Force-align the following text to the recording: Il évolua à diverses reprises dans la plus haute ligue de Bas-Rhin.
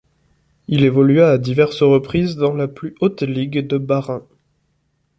Il 0.67 0.83
évolua 0.83 1.29
à 1.29 1.37
diverses 1.37 1.83
reprises 1.83 2.35
dans 2.35 2.55
la 2.55 2.67
plus 2.67 2.95
haute 3.01 3.21
ligue 3.21 3.67
de 3.67 3.77
Bas-Rhin. 3.77 4.23